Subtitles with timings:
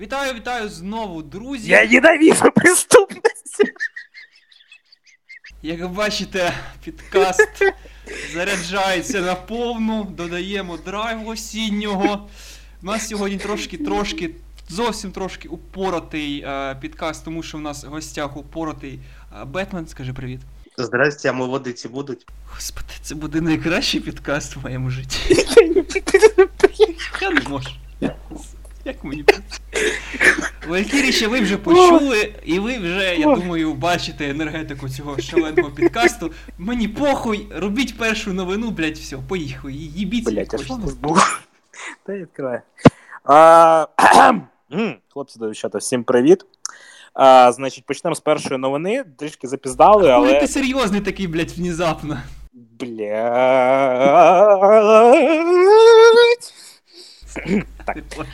[0.00, 1.70] Вітаю, вітаю знову, друзі.
[1.70, 3.62] Я ненавижу преступність.
[5.62, 6.52] Як бачите,
[6.84, 7.62] підкаст
[8.32, 12.28] заряджається на повну, додаємо драйву осіннього.
[12.82, 14.30] У нас сьогодні трошки-трошки,
[14.68, 19.00] зовсім трошки упоротий е, підкаст, тому що в нас в гостях упоротий
[19.40, 19.86] е, Бетмен.
[19.86, 20.40] Скажи привіт.
[20.78, 22.26] Здрасте, а ми водиці будуть.
[22.54, 25.46] Господи, це буде найкращий підкаст в моєму житті.
[27.20, 27.70] Я не можу.
[28.84, 29.24] Як мені
[30.68, 36.32] Валькіріще, ви вже почули, і ви вже, я думаю, бачите енергетику цього шаленого підкасту.
[36.58, 41.18] Мені похуй, робіть першу новину, блять, все, поїхали, їбіть Блять, а що нас було?
[42.06, 42.60] Та я відкриваю.
[45.12, 46.44] Хлопці та дівчата, всім привіт.
[47.14, 49.04] А, значить, почнемо з першої новини.
[49.18, 50.40] Трішки запіздали, Коли але.
[50.40, 52.18] ти серйозний такий, блять, внезапно.
[52.80, 53.24] Блять.
[57.84, 57.94] Так.
[57.96, 58.24] Типу,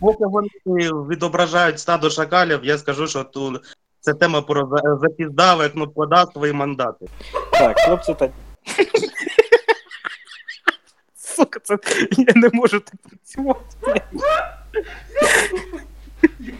[0.00, 0.48] Поки вони
[1.08, 7.06] відображають стадо шакалів, я скажу, що тут це тема про за- запіздаве кнопкодавство і мандати.
[7.52, 8.28] Так, хлопці та.
[11.16, 11.78] Сука, це
[12.18, 14.02] я не можу так працювати.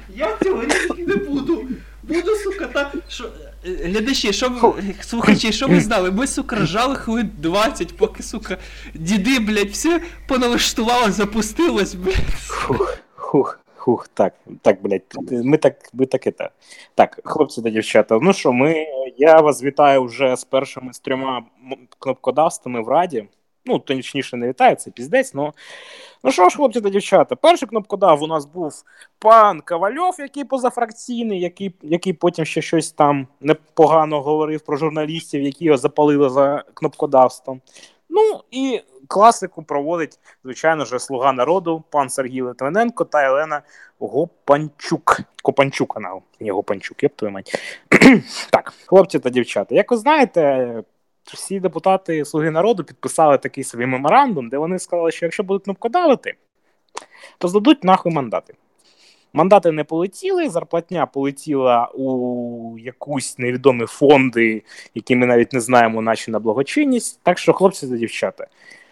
[0.08, 0.62] Я цього
[0.98, 1.68] не буду.
[2.02, 2.92] Буду, сука, та.
[3.08, 6.10] Що, е, глядачі, що ви, слухачі, що ви знали?
[6.10, 8.58] Ми, сука, ржали хвилин 20, поки, сука,
[8.94, 12.48] діди, блядь, все поналаштувало, запустилось, блядь.
[12.48, 16.52] Хух, хух, хух, так, так, блядь, ми так, ми так і так.
[16.94, 18.86] Так, хлопці та дівчата, ну що, ми,
[19.18, 21.42] я вас вітаю вже з першими з трьома
[21.98, 23.24] кнопкодавствами в Раді.
[23.70, 25.52] Ну, точніше, не вітаю, це піздець, ну.
[26.24, 28.72] Ну що ж, хлопці та дівчата, перший кнопкодав у нас був
[29.18, 35.64] пан Ковальов, який позафракційний, який, який потім ще щось там непогано говорив про журналістів, які
[35.64, 37.60] його запалили за кнопкодавством.
[38.08, 43.62] Ну і класику проводить, звичайно ж, слуга народу, пан Сергій Литвиненко та Елена
[43.98, 45.20] Гопанчук.
[45.42, 47.58] Копанчук канал, Гопанчук, єб твою мать.
[48.50, 50.82] так, хлопці та дівчата, як ви знаєте,
[51.24, 56.34] всі депутати Слуги народу підписали такий собі меморандум, де вони сказали, що якщо будуть кнопкодавити,
[57.38, 58.54] то здадуть нахуй мандати.
[59.32, 64.62] Мандати не полетіли, зарплатня полетіла у якусь невідомі фонди,
[64.94, 67.20] які ми навіть не знаємо, наче на благочинність.
[67.22, 68.46] Так що, хлопці та дівчата,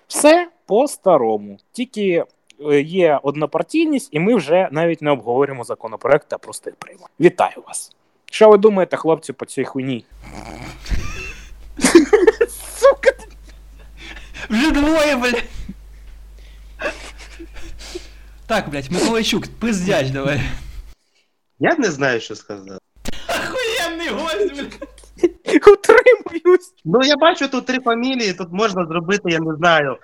[0.08, 1.58] все по-старому.
[1.72, 2.24] Тільки
[2.60, 6.98] е, є однопартійність, і ми вже навіть не обговорюємо законопроект, а просто їх.
[7.20, 7.92] Вітаю вас!
[8.30, 10.04] Що ви думаєте, хлопці, по цій хуйні?
[14.50, 15.44] Вже двоє, блядь.
[18.46, 20.40] Так, блядь, Миколайчук, пиздяч давай.
[21.58, 22.84] Я не знаю, що сказати.
[23.28, 24.88] Охуєнний гость, блядь.
[25.68, 26.74] утримуюсь.
[26.84, 29.96] Ну, я бачу тут три фамілії, тут можна зробити, я не знаю,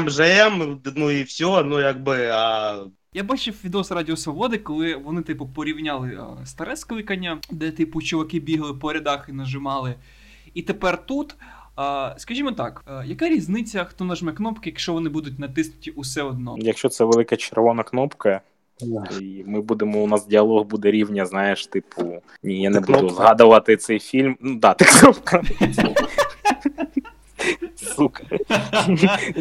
[0.00, 2.26] МЖМ, ну і все, ну якби.
[2.32, 2.84] А...
[3.12, 8.40] Я бачив відос Радіо Свободи, коли вони, типу, порівняли а, старе скликання, де, типу, чуваки
[8.40, 9.94] бігали по рядах і нажимали.
[10.54, 11.36] І тепер тут.
[11.76, 16.54] А, скажімо так, яка різниця, хто нажме кнопки, якщо вони будуть натиснуті усе одно?
[16.58, 18.40] Якщо це велика червона кнопка,
[19.20, 22.98] і ми будемо, у нас діалог буде рівня, знаєш, типу, ні, я не Ти буду
[22.98, 23.16] кнопка?
[23.16, 24.36] згадувати цей фільм.
[24.40, 25.42] Ну да, ти кнопка.
[27.76, 28.24] Сука.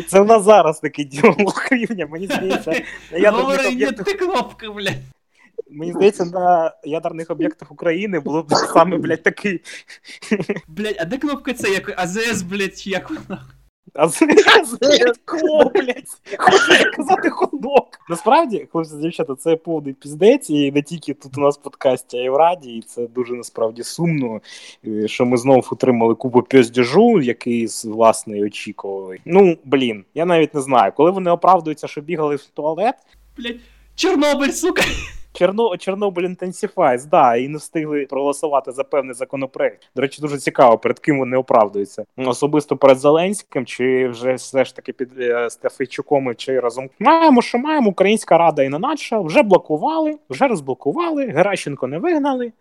[0.07, 2.07] Це в нас зараз такий діалог рівня.
[2.11, 2.71] Мені здається,
[3.11, 4.93] ядерних Говори, ні, ти кнопка, блядь.
[5.75, 9.61] Мені здається, на ядерних об'єктах України було б саме, блядь, такий.
[10.67, 11.69] Блядь, а де кнопка це?
[11.69, 13.41] Як АЗС, блядь, чи як вона?
[13.93, 14.27] А це
[15.25, 16.37] кло, блядь.
[16.37, 17.87] Хочу казати ходок.
[18.09, 22.21] Насправді, хлопці дівчата, це повний піздець, і не тільки тут у нас в подкасті, а
[22.21, 24.41] й в раді, і це дуже насправді сумно,
[24.87, 29.19] е, що ми знову отримали купу піздежу, який з власне очікували.
[29.25, 30.91] Ну, блін, я навіть не знаю.
[30.95, 32.95] Коли вони оправдуються, що бігали в туалет,
[33.37, 33.59] Блядь,
[33.95, 34.83] Чорнобиль, сука.
[35.35, 39.81] Чорно, Чорнобиль Intensifies, да, і не встигли проголосувати за певний законопроект.
[39.95, 42.03] До речі, дуже цікаво, перед ким вони оправдуються.
[42.17, 47.57] Особисто перед Зеленським, чи вже все ж таки під е, Стефійчуком, чи разом маємо, що
[47.57, 47.89] маємо.
[47.89, 51.25] Українська рада і наче вже блокували, вже розблокували.
[51.25, 52.51] Геращенко не вигнали.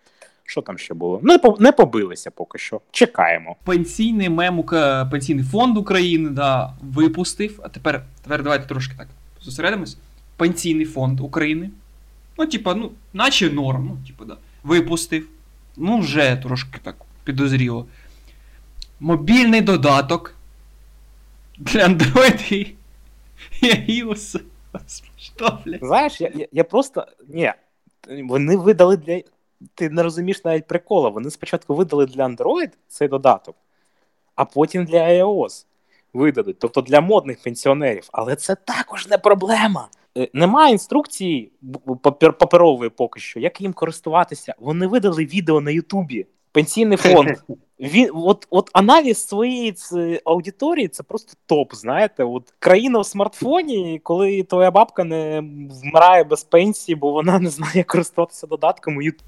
[0.47, 1.21] Що там ще було?
[1.23, 2.81] Не по- не побилися поки що.
[2.91, 3.57] Чекаємо.
[3.65, 7.61] Пенсійний мем, Ука- пенсійний фонд України, да, випустив.
[7.63, 9.07] А тепер, тепер давайте трошки так
[9.43, 9.99] зосередимось.
[10.37, 11.71] Пенсійний фонд України.
[12.39, 14.37] Ну, типа, ну, наче норм, ну, типа, да.
[14.63, 15.29] Випустив.
[15.77, 17.87] Ну, вже трошки так підозріло.
[19.01, 20.35] Мобільний додаток
[21.59, 22.77] для Android і,
[23.63, 24.41] iOS.
[25.17, 25.81] Що, блядь?
[25.83, 27.07] Знаєш, я, я, я просто.
[27.29, 27.53] Ні,
[28.25, 29.23] вони видали для.
[29.75, 31.09] Ти не розумієш навіть прикола.
[31.09, 33.57] Вони спочатку видали для Android цей додаток,
[34.35, 35.67] а потім для iOS.
[36.13, 38.09] видадуть, тобто для модних пенсіонерів.
[38.13, 39.89] Але це також не проблема.
[40.19, 41.53] Е, Немає інструкції
[42.19, 44.55] паперової поки що, як їм користуватися.
[44.59, 46.27] Вони видали відео на Ютубі.
[46.53, 47.31] Пенсійний фонд.
[47.81, 49.75] Він от, от аналіз своєї
[50.25, 51.75] аудиторії це просто топ.
[51.75, 55.41] Знаєте, от країна в смартфоні, коли твоя бабка не
[55.83, 59.05] вмирає без пенсії, бо вона не знає як користуватися додатками.
[59.05, 59.27] Ютуб.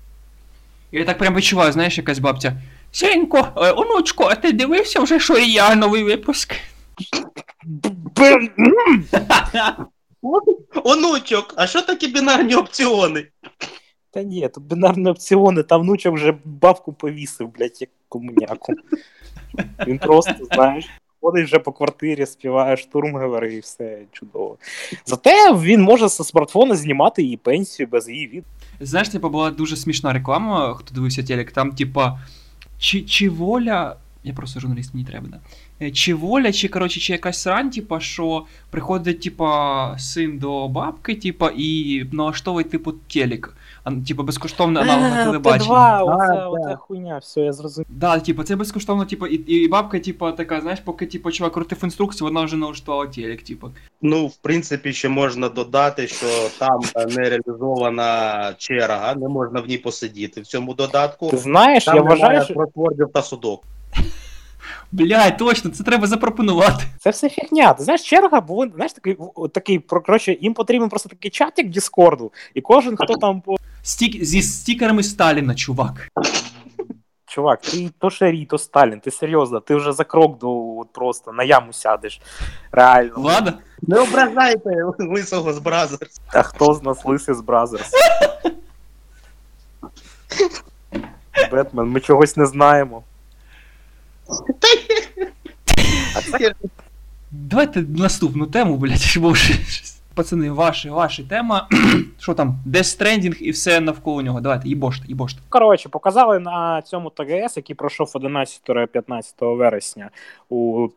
[0.93, 2.63] Я так прям відчуваю, знаєш, якась бабця.
[2.93, 6.55] Сенько, е, онучко, а ти дивився вже Шорія новий випуск?
[10.85, 13.27] Онучок, а що такі бінарні опціони?
[14.11, 18.73] Та ні, тут бінарні опціони, там внучок вже бабку повісив, блядь, як комуняку.
[19.87, 20.87] Він просто, знаєш,
[21.21, 24.57] ходить вже по квартирі, співає штурмгевер і все чудово.
[25.07, 28.45] Зате він може зі смартфона знімати її пенсію без її від.
[28.81, 32.19] Знаєш, типа була дуже смішна реклама, хто дивився телек, там, типа,
[32.79, 33.97] чи, чи воля.
[34.27, 35.41] Я просто журналіст, мені треба, да.
[35.87, 41.15] Е, Чи воля, чи коротше, чи якась срань, типа, що приходить, типа, син до бабки,
[41.15, 43.57] типа, і налаштовує, типу, телек.
[43.85, 45.71] А, типа, безкоштовне аналог на телебаченні.
[45.71, 47.87] Т2, оце, оця хуйня, все, я зрозумів.
[47.91, 51.79] Да, типа, це безкоштовно, типа, і, і бабка, типа, така, знаєш, поки типа чувак крутив
[51.85, 53.71] інструкцію, вона вже налаштувала телек, типа.
[54.03, 56.27] Ну, в принципі, ще можна додати, що
[56.59, 61.31] там е, не реалізована черга, не можна в ній посидіти в цьому додатку.
[61.31, 62.67] Ти знаєш, Там я вважаю, що
[63.15, 63.65] та судок.
[64.93, 66.85] Блядь, точно, це треба запропонувати.
[66.99, 67.73] це все фігня.
[67.73, 69.17] Ти знаєш, черга, бо знаєш, такий,
[69.53, 74.25] такий, про- коротше, їм потрібен просто такий чатик Діскорду, і кожен, хто там по Стік...
[74.25, 76.09] Зі стікерами Сталіна, чувак.
[77.27, 81.33] Чувак, ти то Шарій, то Сталін, ти серйозно, ти вже за крок до от просто
[81.33, 82.21] на яму сядеш.
[82.73, 83.13] Реально.
[83.17, 83.53] Влада?
[83.83, 86.21] Не ображайте лисого з Бразерс.
[86.33, 87.91] А хто з нас лисий з Бразерс?
[91.53, 93.03] Бетмен, ми чогось не знаємо.
[97.31, 99.55] Давайте наступну тему, блядь, бо вже.
[100.15, 101.69] Пацани, ваша, ваша тема.
[102.19, 102.59] Що там?
[102.67, 104.41] Death Stranding і все навколо нього.
[104.41, 105.41] Давайте, їбоште, їбоште.
[105.49, 110.11] Коротше, показали на цьому ТГС, який пройшов 11-15 вересня
[110.49, 110.89] у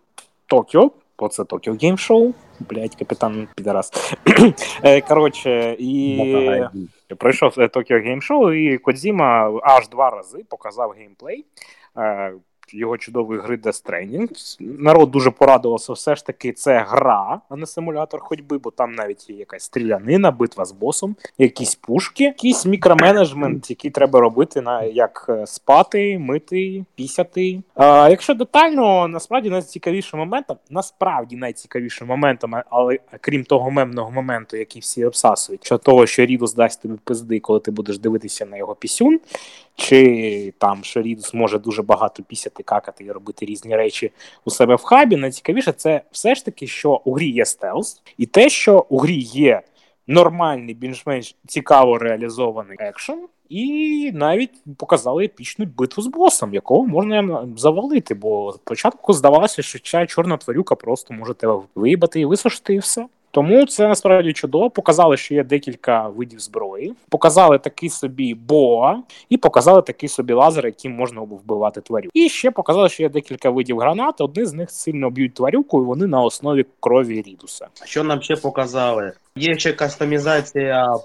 [0.46, 0.92] Токіо.
[1.20, 2.34] Бо це Tokyo Game Show.
[2.60, 4.14] Блять, капітан Підарас.
[4.84, 6.66] Е, Коротше, і
[7.18, 11.46] пройшов Tokyo Game Show, і Кодзіма аж два рази показав геймплей.
[12.74, 14.58] Його чудової гри Death Stranding.
[14.60, 15.94] Народ дуже порадувався.
[15.94, 20.32] Все ж таки, це гра, а не симулятор ходьби, бо там навіть є якась стрілянина,
[20.32, 26.86] битва з босом, якісь пушки, якийсь мікроменеджмент, який треба робити на як е, спати, мити,
[26.96, 27.62] пісяти.
[27.76, 34.82] А, якщо детально, насправді найцікавішим моментом, насправді найцікавішим моментом, але крім того мемного моменту, який
[34.82, 38.76] всі обсасують, що того, що Рідус дасть тобі пизди, коли ти будеш дивитися на його
[38.76, 39.20] пісюн,
[39.76, 44.12] чи там що Рідус може дуже багато пісяти, какати і робити різні речі
[44.46, 45.16] у себе в хабі.
[45.16, 49.18] Найцікавіше це все ж таки, що у грі є стелс, і те, що у грі
[49.20, 49.62] є
[50.08, 53.28] нормальний, більш-менш цікаво реалізований екшен.
[53.50, 58.14] І навіть показали епічну битву з босом, якого можна завалити.
[58.14, 63.06] Бо спочатку здавалося, що ця чорна тварюка просто може тебе виїбати і висушити, і все.
[63.32, 64.70] Тому це насправді чудово.
[64.70, 68.98] Показали, що є декілька видів зброї, показали такий собі боа,
[69.30, 72.10] і показали такий собі лазер, яким можна вбивати тварю.
[72.14, 74.22] І ще показали, що є декілька видів гранат.
[74.22, 77.68] Одні з них сильно б'ють тварюку, і вони на основі крові рідуса.
[77.86, 79.14] Що нам ще показали?
[79.36, 80.96] Є ще кастомізація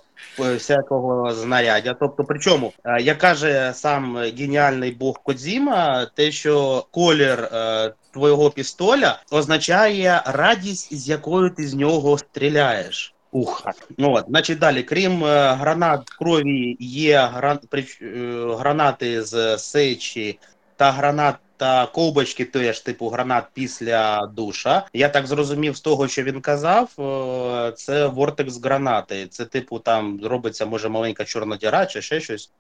[0.41, 1.97] е, всякого знаряддя.
[2.01, 9.19] Тобто, причому, е, як каже сам геніальний бог Кодзіма, те, що колір е, твого пістоля
[9.31, 13.15] означає радість, з якою ти з нього стріляєш.
[13.33, 13.67] Ух,
[13.99, 20.39] ну от, значить далі, крім е, гранат крові, є гран, прич- е, гранати з сечі
[20.77, 24.87] та гранат та ковбочки теж, типу гранат після душа.
[24.93, 29.27] Я так зрозумів з того, що він казав, е, це вортекс гранати.
[29.27, 32.51] Це, типу, там робиться, може, маленька чорна діра чи ще щось.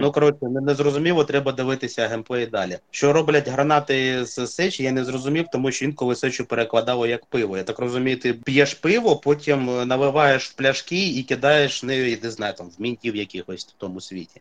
[0.00, 2.78] Ну, коротше, не, не зрозуміло, треба дивитися геймплей далі.
[2.90, 7.56] Що роблять гранати з сечі, я не зрозумів, тому що інколи сечу перекладало як пиво.
[7.56, 12.30] Я так розумію, ти п'єш пиво, потім е, наливаєш в пляшки і кидаєш не, не
[12.30, 14.40] знаю, там в мінтів якихось в тому світі.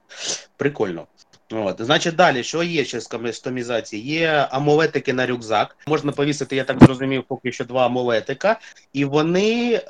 [0.57, 1.07] Прикольно.
[1.55, 4.03] От, значить, далі, що є ще з кастомізації?
[4.03, 5.77] Є амулетики на рюкзак.
[5.87, 8.59] Можна повісити, я так зрозумів, поки що два амулетика,
[8.93, 9.81] і вони е,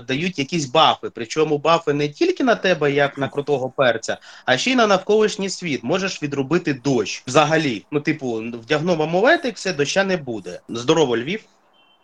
[0.00, 1.10] дають якісь бафи.
[1.14, 5.50] Причому бафи не тільки на тебе, як на крутого перця, а ще й на навколишній
[5.50, 5.84] світ.
[5.84, 7.22] Можеш відробити дощ.
[7.26, 10.60] Взагалі, ну, типу, вдягнув амулетик, все, доща не буде.
[10.68, 11.40] Здорово, Львів.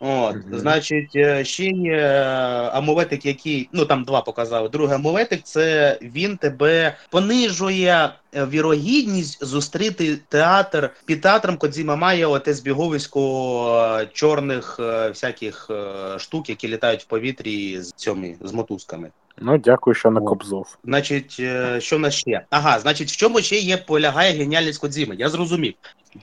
[0.07, 0.59] От, Мгм.
[0.59, 4.69] значить, е, ще є е, амулетик, який, ну там два показали.
[4.69, 12.53] Другий амулетик це він тебе понижує е, вірогідність зустріти театр під театром Кодзіма має оте
[12.53, 15.69] збіговисько чорних всяких
[16.17, 19.09] штук, які літають в повітрі з цьому з мотузками.
[19.37, 20.21] Ну, дякую, що О.
[20.21, 20.77] кобзов.
[20.83, 21.31] Значить,
[21.79, 22.41] що в нас ще?
[22.49, 25.15] Ага, значить, в чому ще є полягає геніальність Кодзіми?
[25.15, 25.73] Я зрозумів.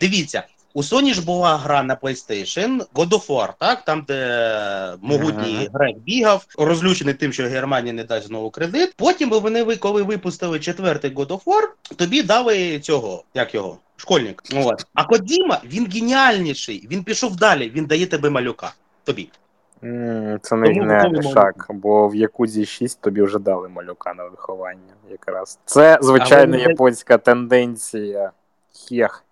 [0.01, 0.43] Дивіться,
[0.75, 3.85] у Sony ж була гра на PlayStation God of War, так?
[3.85, 5.67] Там, де могутній Ага.
[5.75, 8.95] грек бігав, розлючений тим, що Германія не дасть знову кредит.
[8.97, 11.63] Потім вони, коли випустили четвертий God of War,
[11.97, 13.79] тобі дали цього, як його?
[13.97, 14.43] Школьник.
[14.55, 14.87] От.
[14.95, 18.73] А Кодзіма, він геніальніший, він пішов далі, він дає тебе малюка.
[19.05, 19.29] Тобі.
[20.43, 24.95] Це не геніальний шаг, бо в Якудзі 6 тобі вже дали малюка на виховання.
[25.11, 28.31] Якраз це звичайна японська тенденція.
[28.89, 29.25] Хех.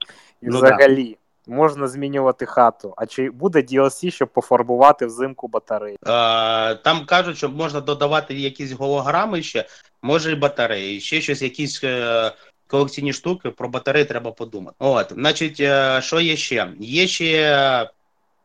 [0.43, 1.17] І Ну взагалі.
[1.47, 2.95] Можна змінювати хату.
[2.97, 5.99] А чи буде DLC, щоб пофарбувати взимку батареї?
[6.07, 9.65] Е, там кажуть, що можна додавати якісь голограми ще,
[10.03, 12.33] може і батареї, ще щось, якісь е,
[12.67, 13.51] колекційні штуки.
[13.51, 14.77] Про батареї треба подумати.
[14.79, 16.73] От, значить, е, що є ще?
[16.81, 17.91] Є ще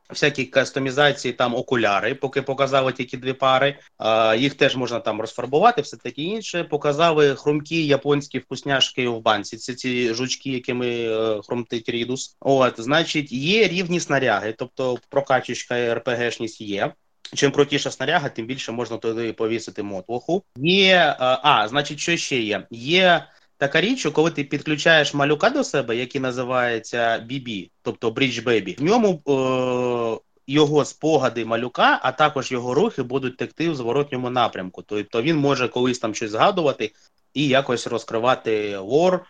[0.10, 3.78] всякі кастомізації, там окуляри, поки показали тільки дві пари.
[4.00, 6.64] Е, їх теж можна там розфарбувати, все таке інше.
[6.64, 9.58] Показали хрумкі японські вкусняшки в банці.
[9.58, 12.38] Це ці жучки, якими е, хрумтить рідус.
[12.40, 16.94] От, значить, є рівні снаряги, тобто прокачечка РПГшність є.
[17.34, 20.44] Чим крутіша снаряга, тим більше можна туди повісити мотлоху.
[20.58, 22.68] Є, е, а, значить, що ще є?
[22.72, 23.26] Є
[23.58, 28.80] така річ, що коли ти підключаєш малюка до себе, який називається BB, тобто Bridge Baby,
[28.80, 34.82] в ньому е, його спогади малюка, а також його рухи будуть текти в зворотньому напрямку.
[34.82, 36.92] Тобто він може колись там щось згадувати
[37.34, 39.26] і якось розкривати лор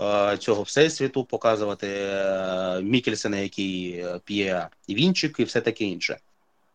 [0.00, 6.18] е, цього всесвіту, показувати е, Мікельсена, який е, п'є вінчик і все таке інше.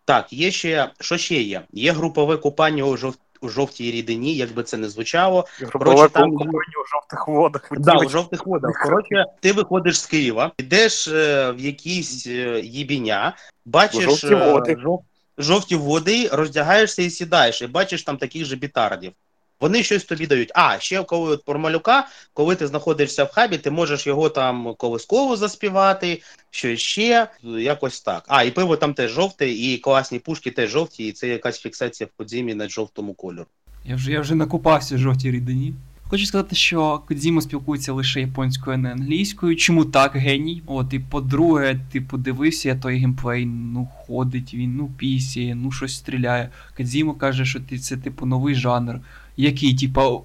[0.05, 1.61] Так, є ще що ще є?
[1.73, 3.15] Є групове купання у, жов...
[3.43, 5.47] у жовтій рідині, як би це не звучало.
[5.71, 7.67] Коротше, там- у жовтих водах.
[7.71, 8.83] Да, у жовтих водах.
[8.83, 13.35] Коротше, ти виходиш з Києва, йдеш е, в якісь е, їбіня,
[13.65, 15.03] бачиш Жовті е, жов-
[15.37, 19.11] жовті води, роздягаєшся і сідаєш, і бачиш там таких же бітардів.
[19.59, 20.51] Вони щось тобі дають.
[20.55, 25.37] А, ще коли от малюка, коли ти знаходишся в хабі, ти можеш його там колисково
[25.37, 28.23] заспівати, що ще, якось так.
[28.27, 32.07] А, і пиво там теж жовте, і класні пушки теж жовті, і це якась фіксація
[32.13, 33.47] в подзімі на жовтому кольору.
[33.85, 35.73] Я вже, я вже накупався в жовтій рідині.
[36.13, 39.55] Хочу сказати, що Кодзіма спілкується лише японською, а не англійською.
[39.55, 40.63] Чому так, геній?
[40.65, 45.95] От, і по-друге, ти подивився я той геймплей, ну ходить він, ну пісяє, ну щось
[45.95, 46.49] стріляє.
[46.77, 48.99] Кодзіма каже, що ти це типу новий жанр.
[49.37, 50.19] Який, типа,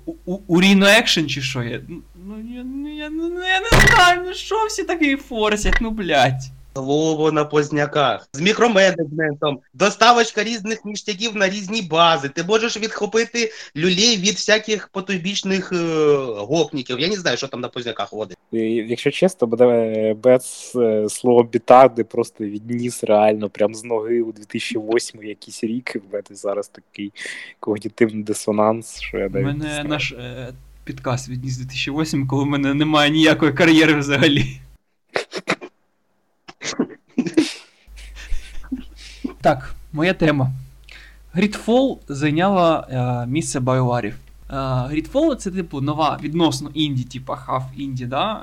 [0.46, 1.62] уріно екшен чи що?
[1.62, 5.78] Я, ну, ну, я, ну, я, ну, я не знаю, ну що всі такий форсять,
[5.80, 6.42] ну блядь.
[6.78, 12.28] Слово на позняках з мікроменеджментом, доставочка різних ніштяків на різні бази.
[12.28, 15.76] Ти можеш відхопити люлей від всяких потойбічних е,
[16.36, 17.00] гопніків.
[17.00, 18.36] Я не знаю, що там на позняках водить.
[18.52, 25.22] Якщо чесно, буде без е, слова бітарди просто відніс реально прям з ноги у 2008
[25.22, 25.92] якийсь рік.
[25.94, 27.12] і В мене зараз такий
[27.60, 29.88] когнітивний дисонанс, що я У навіть не мене знаю.
[29.88, 30.52] наш е,
[30.84, 34.60] підкаст відніс 2008, коли в мене немає ніякої кар'єри взагалі.
[39.48, 40.50] Так, моя тема.
[41.34, 44.14] Gridfall зайняла е, місце байварів.
[44.50, 48.38] Е, Gridfall це типу нова відносно інді, типу half інді, да, е,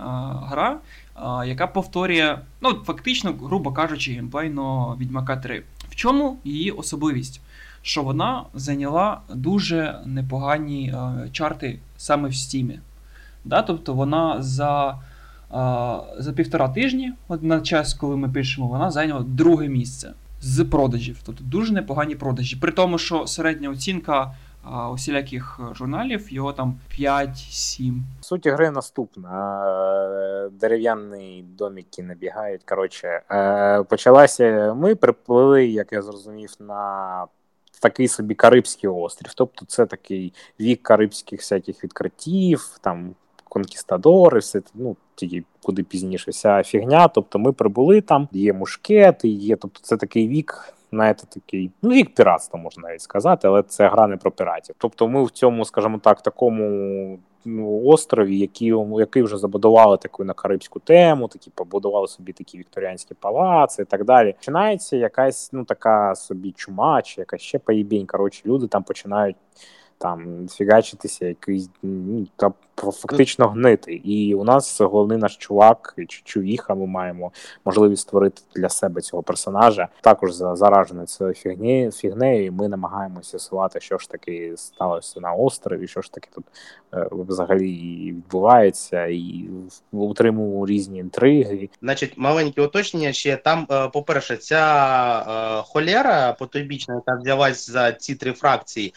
[0.49, 0.77] гра,
[1.15, 5.63] е, яка повторює, ну, фактично, грубо кажучи, геймплейно Відьмака 3.
[5.89, 7.41] В чому її особливість?
[7.81, 12.79] Що вона зайняла дуже непогані е, чарти саме в Стімі.
[13.43, 13.61] Да?
[13.61, 14.95] Тобто вона за, е,
[16.21, 20.13] за півтора тижні, на час, коли ми пишемо, вона зайняла друге місце
[20.45, 21.17] з продажів.
[21.25, 22.55] Тобто дуже непогані продажі.
[22.55, 24.35] При тому, що середня оцінка
[24.65, 27.99] е, усіляких журналів його там 5-7.
[28.21, 29.61] Суть гри наступна.
[30.45, 32.63] Е, Дерев'яні домики набігають.
[32.63, 34.73] Коротше, е, почалася.
[34.73, 37.25] Ми приплили, як я зрозумів, на
[37.81, 39.33] такий собі Карибський острів.
[39.33, 43.15] Тобто, це такий вік карибських всяких відкриттів, там
[43.49, 44.95] конкістадори, все ну.
[45.15, 47.07] Тільки куди пізніше вся фігня.
[47.07, 49.55] Тобто ми прибули там, є мушкети, є.
[49.55, 54.07] Тобто, це такий вік, знаєте, такий, ну, вік піратства, можна навіть сказати, але це гра
[54.07, 54.75] не про піратів.
[54.77, 60.33] Тобто, ми в цьому, скажімо так, такому ну, острові, який, який вже забудували таку на
[60.33, 64.33] карибську тему, такі побудували собі такі вікторіанські палаци і так далі.
[64.33, 68.05] Починається якась ну така собі чума, чи якась ще поїбінь.
[68.05, 69.35] Коротше, люди там починають
[69.97, 73.93] там фігачитися, якийсь ну, та фактично гнити.
[73.93, 77.31] І у нас головний наш чувак, чи чувіха, ми маємо
[77.65, 79.87] можливість створити для себе цього персонажа.
[80.01, 85.87] Також заражений цією фігні, фігнею, і ми намагаємося з'ясувати, що ж таки сталося на острові,
[85.87, 86.45] що ж таки тут
[86.93, 87.71] е, взагалі
[88.07, 89.49] відбувається, і
[89.91, 91.69] утримуємо різні інтриги.
[91.81, 94.59] Значить, маленьке уточнення ще там, е, по-перше, ця
[95.59, 98.93] е, холера потойбічна, яка взялась за ці три фракції,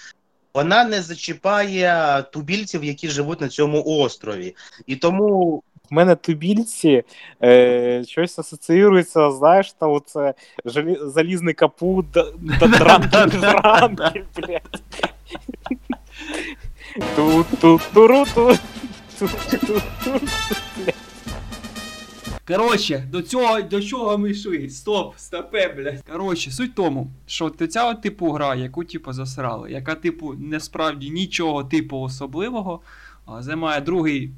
[0.55, 4.57] вона не зачіпає тубільців, які живуть на цьому острові.
[4.87, 5.63] І тому.
[5.91, 7.03] У мене тубільці
[7.43, 10.35] е, щось асоціюється, знаєш, та оце
[11.03, 12.07] залізний капут
[12.61, 14.83] дранки, блядь.
[17.17, 18.57] Ту-ту-туру-ту.
[22.49, 24.71] Коротше, до цього до чого ми йшли?
[24.71, 26.03] Стоп, стопе, блядь.
[26.13, 31.99] Коротше, суть тому, що ця типу гра, яку типу засрали, яка, типу, насправді нічого типу
[31.99, 32.81] особливого,
[33.41, 34.33] займає другий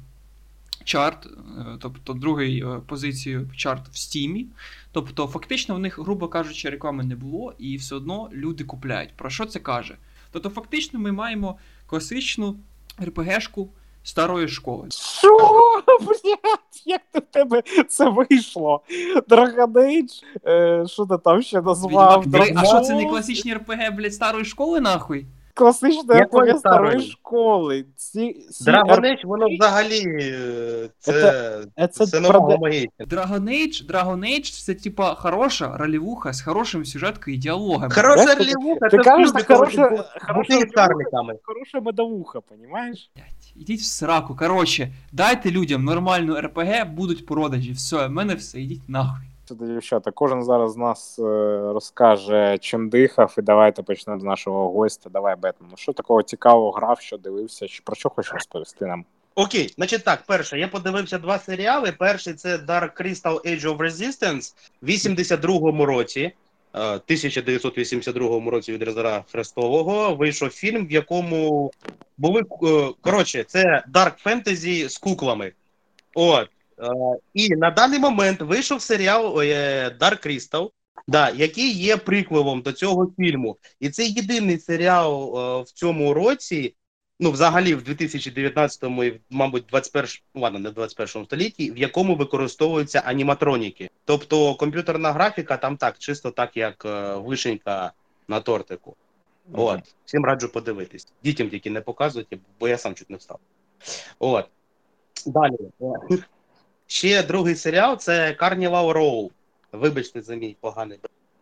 [0.83, 4.45] чарт, е, тобто другий е, позицію чарт в стімі.
[4.91, 9.13] Тобто, фактично, в них, грубо кажучи, реклами не було, і все одно люди купляють.
[9.15, 9.95] Про що це каже?
[10.31, 12.55] Тобто, фактично, ми маємо класичну
[13.03, 13.69] РПГшку
[14.03, 14.87] старої школи.
[14.91, 15.50] Що,
[15.99, 18.81] блядь, як до тебе це вийшло?
[19.27, 20.23] Dragon Age, Age?
[20.47, 22.23] Е, Що ти там ще назвав?
[22.55, 25.25] А що це не класичні РПГ, блядь, старої школи, нахуй?
[25.53, 27.85] Класична РПГ старої школи.
[27.95, 31.13] Ці, Dragon Age, воно взагалі е, це,
[31.77, 33.05] це, це, це нового магічне.
[33.05, 37.93] Dragon Age, Dragon Age це типа хороша ролевуха з хорошим сюжеткою і діалогами.
[37.93, 40.57] Хороша ролевуха, це кажеш, хороша, хороша,
[41.43, 43.11] хороша медовуха, понімаєш?
[43.55, 44.35] Ідіть в сраку.
[44.35, 47.71] Коротше, дайте людям нормальну РПГ, будуть продажі.
[47.71, 49.30] Все, в мене все, ідіть нахуй.
[49.55, 51.23] Дівчата, кожен зараз з нас е,
[51.73, 55.09] розкаже, чим дихав, і давайте почнемо з нашого гостя.
[55.09, 55.69] Давай, Бетмен.
[55.71, 59.05] Ну що такого цікавого грав, що дивився, чи про що хочеш розповісти нам?
[59.35, 61.91] Окей, значить так, перше, я подивився два серіали.
[61.91, 66.31] Перший це Dark Crystal Age of Resistance в 82-му році.
[66.73, 71.71] 1982 е, році від Резера Хрестового вийшов фільм, в якому
[72.17, 75.51] були е, коротше, це Dark Fantasy з куклами.
[76.15, 76.49] От.
[76.81, 79.37] Е, і на даний момент вийшов серіал
[79.99, 80.71] Dark Crystal,
[81.07, 83.57] да, який є приквелом до цього фільму.
[83.79, 86.75] І це єдиний серіал в цьому році,
[87.21, 92.99] ну, взагалі, в 2019-му і, мабуть, 21 ладно, не в 21 столітті, в якому використовуються
[92.99, 93.89] аніматроніки.
[94.05, 97.91] Тобто комп'ютерна графіка там так, чисто так, як е, вишенька
[98.27, 98.95] на тортику.
[99.51, 99.61] Mm-hmm.
[99.61, 101.07] От, всім раджу подивитись.
[101.23, 103.39] Дітям тільки не показуйте, бо я сам чуть не встав.
[104.19, 104.45] От.
[105.25, 105.57] Далі.
[106.91, 109.29] Ще другий серіал це Carnival Row.
[109.71, 110.99] Вибачте за мій поганий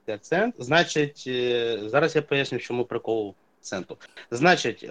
[0.08, 0.56] акцент.
[0.60, 3.98] Значить, е, зараз я поясню, чому прикол акценту.
[4.32, 4.88] Значить, е,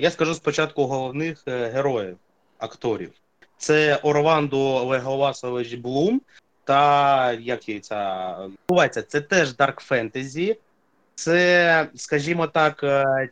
[0.00, 2.16] я скажу спочатку головних е, героїв,
[2.58, 3.12] акторів.
[3.58, 6.20] Це Орландо Леголасович Блум
[6.64, 8.36] та як її ця
[8.68, 10.56] бувається, це теж Dark Fantasy.
[11.14, 12.84] Це, скажімо так,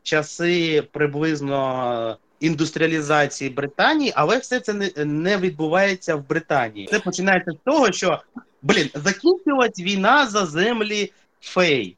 [0.03, 6.89] часи приблизно індустріалізації Британії, але все це не, не відбувається в Британії.
[6.91, 8.23] Це починається з того, що
[8.63, 11.97] блін, закінчилась війна за землі Фей.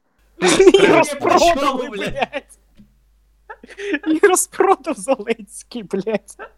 [4.07, 6.49] І розпродав Зеленський, блядь.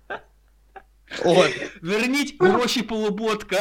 [1.26, 1.52] От.
[1.82, 3.58] Верніть гроші полуботка.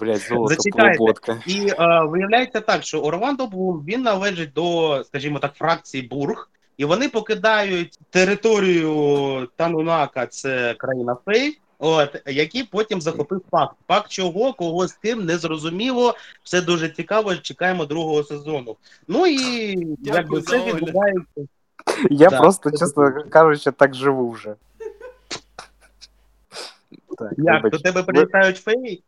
[0.00, 1.42] Блядь, золото полуботка.
[1.46, 6.84] І е, виявляється так, що Орландо Блум, він належить до, скажімо так, фракції Бург, і
[6.84, 13.76] вони покидають територію Танунака, це країна Фей, От, який потім захопив факт.
[13.88, 16.14] Факт чого, кого з ким, не зрозуміло.
[16.42, 17.36] Все дуже цікаво.
[17.36, 18.76] Чекаємо другого сезону.
[19.08, 21.40] Ну і якби це відбувається.
[22.10, 22.40] Я да.
[22.40, 24.54] просто, чесно кажучи, так живу вже.
[27.18, 27.70] Так, Як?
[27.70, 29.02] До тебе прилітають феї?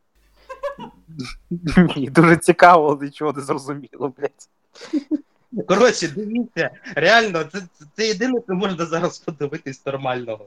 [1.96, 4.48] Ні, дуже цікаво, нічого не зрозуміло, блядь.
[5.68, 7.62] Коротше, дивіться, реально, це
[7.96, 10.46] це єдине, що можна зараз подивитись нормального.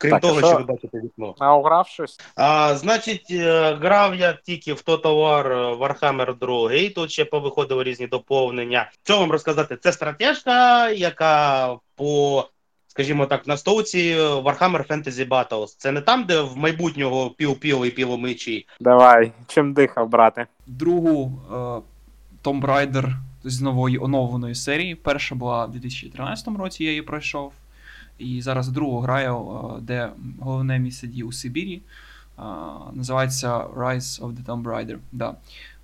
[0.00, 0.48] Крім так, того, що...
[0.48, 1.34] що ви бачите вікно.
[1.38, 2.20] А ограв щось?
[2.36, 6.90] А, Значить, е, грав я тільки в Total War е, Warhammer 2.
[6.94, 8.90] Тут ще повиходили різні доповнення.
[9.04, 9.76] Що вам розказати?
[9.76, 12.44] Це стратежка, яка по,
[12.86, 15.74] скажімо так, на стовці Warhammer Fantasy Battles.
[15.78, 18.66] Це не там, де в майбутнього пів-пів і півомичі.
[18.80, 20.46] Давай, чим дихав, брате?
[20.66, 21.54] Другу е,
[22.44, 23.12] Tomb Raider
[23.44, 24.94] з нової оновленої серії.
[24.94, 27.52] Перша була в 2013 році, я її пройшов.
[28.18, 31.82] І зараз другу граю, е, де головне місце дії у Сибірі.
[32.92, 34.98] Називається Rise of the Tomb Raider.
[35.12, 35.34] Да.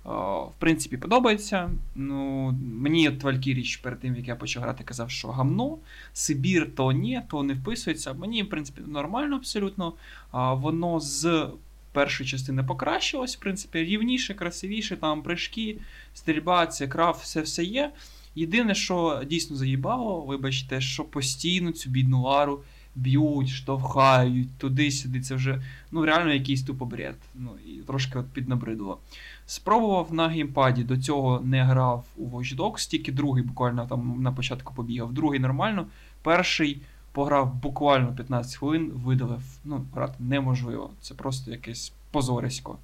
[0.05, 1.69] в принципі, подобається.
[1.95, 5.77] Ну, Мені Валькіріч перед тим, як я почав грати, казав, що гамно.
[6.13, 8.13] Сибір то ні, то не вписується.
[8.13, 9.93] Мені, в принципі, нормально абсолютно.
[10.33, 11.47] Воно з
[11.91, 15.77] першої частини покращилось, в принципі, рівніше, красивіше, там прыжки,
[16.13, 17.91] стрільба, це крав, все все є.
[18.35, 22.63] Єдине, що дійсно заїбало, вибачте, що постійно цю бідну лару
[22.97, 25.21] б'ють, штовхають, туди-сюди.
[25.21, 27.15] Це вже ну, реально якийсь тупо бред.
[27.35, 28.99] Ну, і трошки от піднабридло.
[29.45, 34.31] Спробував на геймпаді, до цього не грав у Watch Dogs, тільки другий буквально там на
[34.31, 35.13] початку побігав.
[35.13, 35.87] Другий нормально.
[36.21, 36.81] Перший
[37.17, 39.41] пограв буквально 15 хвилин, видалив.
[39.65, 40.89] Ну, грати неможливо.
[41.01, 42.77] Це просто якесь позорисько.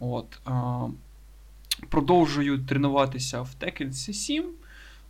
[0.00, 0.40] От.
[0.44, 0.86] А,
[1.88, 4.44] Продовжую тренуватися в Tekken 7.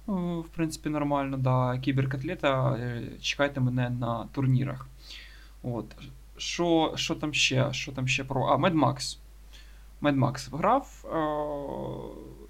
[0.07, 1.79] В принципі, нормально, да.
[1.79, 2.73] Кіберкотлета.
[2.73, 4.89] Е, чекайте мене на турнірах.
[5.63, 5.97] От.
[6.37, 7.73] Що що там ще?
[7.73, 8.45] Що там ще про.
[8.47, 9.19] А, Mad Max.
[10.03, 11.05] Mad Max грав.
[11.05, 11.17] Е,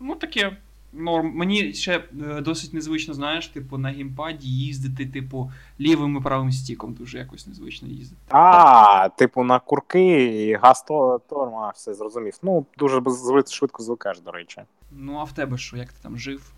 [0.01, 0.57] ну, таке.
[0.93, 1.33] Норм.
[1.35, 5.51] Мені ще е, досить незвично, знаєш, типу, на геймпаді їздити, типу,
[5.81, 8.23] лівим і правим стіком дуже якось незвично їздити.
[8.31, 10.83] А, типу, на курки і газ
[11.29, 12.39] торма, все зрозумів.
[12.43, 13.03] Ну, дуже
[13.51, 14.63] швидко звикаєш, до речі.
[14.93, 16.53] Ну, а в тебе що, як ти там жив?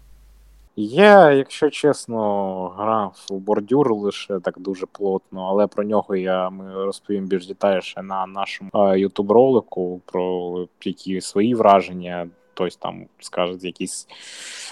[0.77, 6.75] Я, якщо чесно, грав у бордюр лише так дуже плотно, але про нього я ми
[6.75, 12.27] розповім більш детальніше на нашому ютуб ролику про які свої враження.
[12.55, 14.07] Хтось там скаже якісь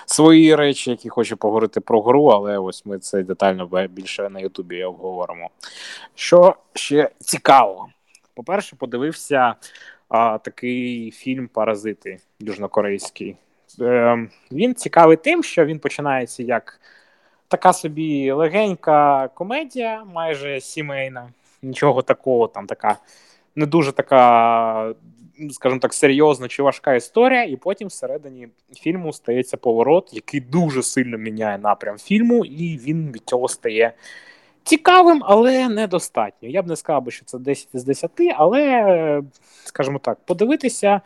[0.06, 4.84] свої речі, які хоче поговорити про гру, але ось ми це детально більше на Ютубі
[4.84, 5.50] обговоримо.
[6.14, 7.88] Що ще цікаво?
[8.34, 9.54] По-перше, подивився
[10.08, 13.36] а, такий фільм Паразити южнокорейський.
[13.80, 16.80] Е, Він цікавий тим, що він починається як
[17.48, 21.28] така собі легенька комедія, майже сімейна.
[21.62, 22.98] Нічого такого, там така
[23.56, 24.94] не дуже така,
[25.50, 31.18] скажімо так, серйозна чи важка історія, і потім всередині фільму стається поворот, який дуже сильно
[31.18, 33.92] міняє напрям фільму, і він від цього стає.
[34.64, 36.48] Цікавим, але недостатньо.
[36.48, 39.22] Я б не сказав, що це 10 з 10, але,
[39.64, 41.00] скажімо так, подивитися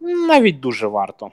[0.00, 1.30] навіть дуже варто.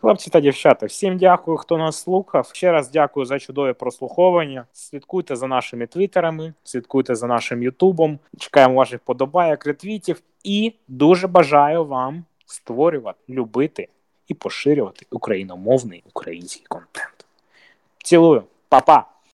[0.00, 2.50] Хлопці та дівчата, всім дякую, хто нас слухав.
[2.52, 4.66] Ще раз дякую за чудове прослуховування.
[4.72, 8.18] Слідкуйте за нашими твіттерами, слідкуйте за нашим Ютубом.
[8.38, 13.88] Чекаємо ваших подобайок, ретвітів і дуже бажаю вам створювати, любити
[14.28, 17.26] і поширювати україномовний український контент.
[18.04, 19.15] Цілую, Па-па!